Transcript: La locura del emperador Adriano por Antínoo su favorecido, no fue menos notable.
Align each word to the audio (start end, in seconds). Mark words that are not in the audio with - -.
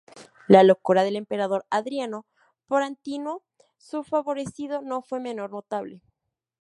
La 0.47 0.63
locura 0.63 1.03
del 1.03 1.15
emperador 1.15 1.63
Adriano 1.69 2.25
por 2.65 2.81
Antínoo 2.81 3.43
su 3.77 4.01
favorecido, 4.03 4.81
no 4.81 5.03
fue 5.03 5.19
menos 5.19 5.51
notable. 5.51 6.01